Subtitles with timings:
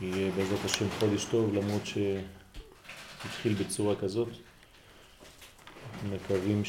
[0.00, 4.28] שיהיה בעזרת השם חודש טוב, למרות שהתחיל בצורה כזאת.
[6.10, 6.62] מקווים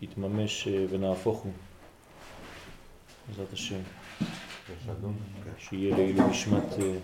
[0.00, 1.52] שיתממש ונהפוך הוא,
[3.28, 3.80] בעזרת השם.
[5.58, 6.98] שיהיה לעילוי נשמת אה,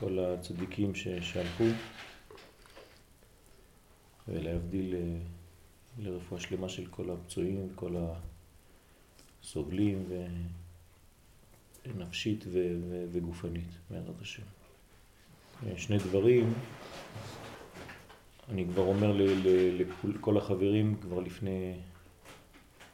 [0.00, 1.64] כל הצדיקים שהלכו,
[4.28, 5.18] ולהבדיל אה,
[5.98, 7.94] לרפואה שלמה של כל הפצועים וכל
[9.42, 10.04] הסובלים
[11.94, 12.44] ונפשית
[13.12, 14.42] וגופנית, בעזרת השם.
[15.66, 16.52] אה, שני דברים,
[18.48, 19.16] אני כבר אומר
[20.04, 21.74] לכל החברים כבר לפני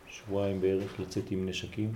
[0.09, 1.93] שבועיים בערך לצאת עם נשקים,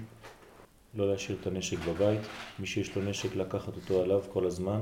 [0.95, 2.20] לא להשאיר את הנשק בבית,
[2.59, 4.81] מי שיש לו נשק לקחת אותו עליו כל הזמן.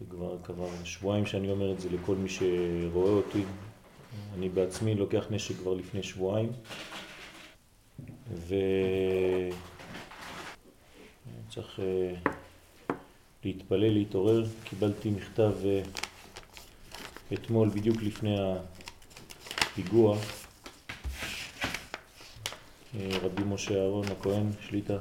[0.00, 3.42] זה כבר, כבר שבועיים שאני אומר את זה לכל מי שרואה אותי.
[4.34, 6.52] אני בעצמי לוקח נשק כבר לפני שבועיים,
[8.32, 9.75] וצריך
[11.78, 12.14] אה,
[13.44, 14.44] להתפלל, להתעורר.
[14.64, 15.82] קיבלתי מכתב אה,
[17.32, 18.36] אתמול, בדיוק לפני
[19.60, 20.16] הפיגוע,
[22.94, 24.98] אה, רבי משה אהרון הכהן שליטה,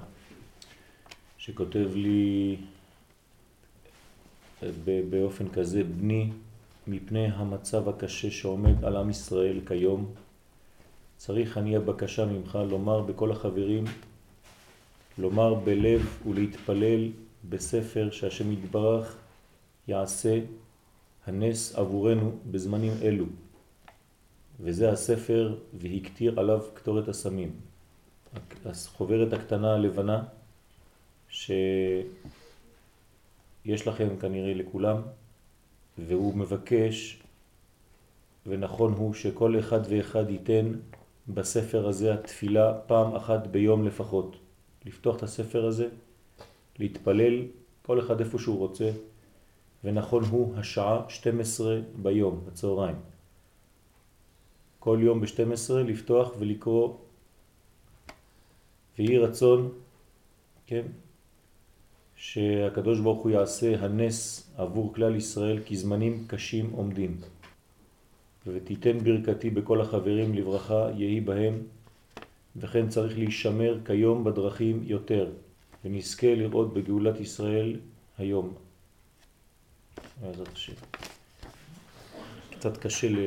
[1.38, 2.58] שכותב לי
[5.09, 6.30] באופן כזה, בני,
[6.88, 10.14] מפני המצב הקשה שעומד על עם ישראל כיום,
[11.17, 13.83] צריך אני הבקשה ממך לומר בכל החברים,
[15.17, 17.11] לומר בלב ולהתפלל
[17.49, 19.17] בספר שהשם יתברך
[19.88, 20.39] יעשה
[21.27, 23.25] הנס עבורנו בזמנים אלו.
[24.59, 27.52] וזה הספר והקטיר עליו כתורת הסמים.
[28.66, 30.23] החוברת הקטנה הלבנה
[31.30, 32.08] שיש
[33.88, 35.02] לכם כנראה לכולם
[35.97, 37.21] והוא מבקש
[38.45, 40.71] ונכון הוא שכל אחד ואחד ייתן
[41.27, 44.38] בספר הזה התפילה פעם אחת ביום לפחות.
[44.86, 45.88] לפתוח את הספר הזה,
[46.80, 47.41] להתפלל
[47.81, 48.92] כל אחד איפה שהוא רוצה
[49.83, 52.95] ונכון הוא השעה 12 ביום, בצהריים.
[54.80, 56.93] כל יום ב-12 לפתוח ולקרוא
[58.99, 59.71] ויהי רצון,
[60.67, 60.86] כן,
[62.15, 67.17] שהקדוש ברוך הוא יעשה הנס עבור כלל ישראל כי זמנים קשים עומדים.
[68.48, 71.64] ותיתן ברכתי בכל החברים לברכה יהי בהם,
[72.58, 75.32] וכן צריך להישמר כיום בדרכים יותר,
[75.86, 77.80] ונזכה לראות בגאולת ישראל
[78.17, 78.54] היום.
[80.21, 80.73] בעזרת השם.
[82.52, 83.17] קצת קשה, ל...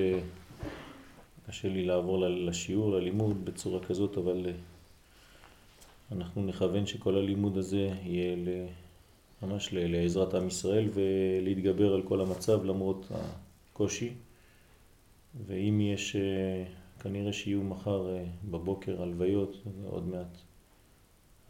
[1.46, 4.46] קשה לי לעבור לשיעור, ללימוד בצורה כזאת, אבל
[6.12, 8.36] אנחנו נכוון שכל הלימוד הזה יהיה
[9.42, 14.12] ממש לעזרת עם ישראל ולהתגבר על כל המצב למרות הקושי.
[15.46, 16.64] ואם יש, אה,
[17.00, 20.38] כנראה שיהיו מחר אה, בבוקר הלוויות, עוד מעט,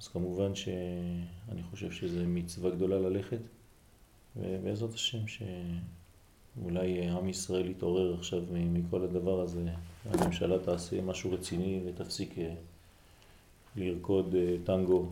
[0.00, 3.40] אז כמובן שאני חושב שזה מצווה גדולה ללכת,
[4.36, 9.64] ובעזרת השם שאולי עם ישראל יתעורר עכשיו מכל הדבר הזה,
[10.04, 12.54] הממשלה תעשה משהו רציני ותפסיק אה,
[13.76, 15.08] לרקוד אה, טנגו,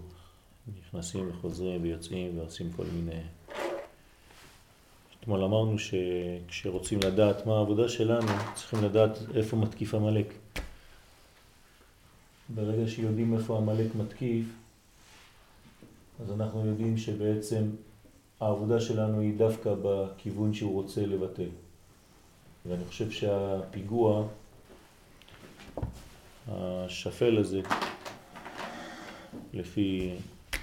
[0.79, 3.21] נכנסים וחוזרים ויוצאים ועושים כל מיני...
[5.27, 10.27] אתמול אמרנו שכשרוצים לדעת מה העבודה שלנו, צריכים לדעת איפה מתקיף המלאק.
[12.49, 14.47] ברגע שיודעים איפה המלאק מתקיף,
[16.21, 17.63] אז אנחנו יודעים שבעצם
[18.41, 21.49] העבודה שלנו היא דווקא בכיוון שהוא רוצה לבטל.
[22.67, 24.27] ואני חושב שהפיגוע
[26.49, 27.61] השפל הזה
[29.53, 30.15] לפי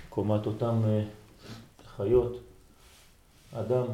[0.09, 1.03] קומת אותם אה,
[1.95, 2.39] חיות,
[3.53, 3.85] אדם,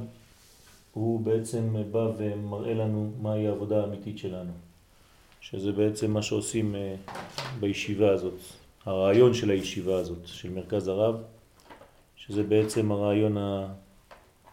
[0.99, 4.51] הוא בעצם בא ומראה לנו מהי העבודה האמיתית שלנו,
[5.41, 6.95] שזה בעצם מה שעושים אה,
[7.59, 8.39] בישיבה הזאת,
[8.85, 11.15] הרעיון של הישיבה הזאת, של מרכז הרב,
[12.15, 13.37] שזה בעצם הרעיון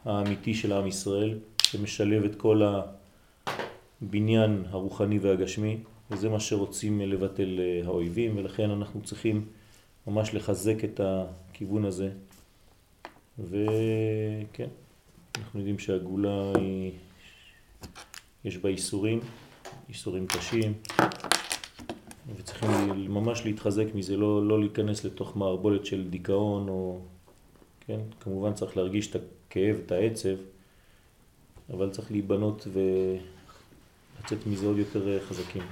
[0.04, 2.62] האמיתי של עם ישראל, שמשלב את כל
[4.02, 5.78] הבניין הרוחני והגשמי,
[6.10, 9.46] וזה מה שרוצים לבטל אה, האויבים, ולכן אנחנו צריכים
[10.06, 12.10] ממש לחזק את הכיוון הזה.
[13.38, 14.68] וכן,
[15.38, 16.92] אנחנו יודעים שהגאולה היא,
[18.44, 19.20] יש בה איסורים,
[19.88, 20.74] איסורים קשים,
[22.36, 22.70] וצריכים
[23.08, 27.00] ממש להתחזק מזה, לא, לא להיכנס לתוך מערבולת של דיכאון, או,
[27.86, 30.36] כן, כמובן צריך להרגיש את הכאב, את העצב,
[31.70, 35.62] אבל צריך להיבנות ולצאת מזה עוד יותר חזקים.